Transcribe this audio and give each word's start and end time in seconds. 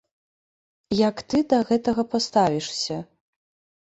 Як 1.07 1.17
ты 1.33 1.41
да 1.51 1.59
гэтага 1.69 2.05
паставішся? 2.13 2.97